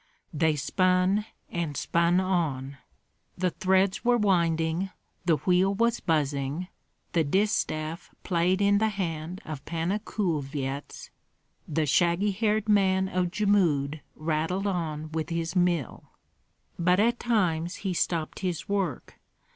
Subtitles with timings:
[0.33, 2.79] They spun and spun on;
[3.37, 4.89] the threads were winding,
[5.25, 6.69] the wheel was buzzing,
[7.11, 11.11] the distaff played in the hand of Panna Kulvyets,
[11.67, 16.05] the shaggy haired man of Jmud rattled on with his mill.
[16.79, 19.19] But at times he stopped his work.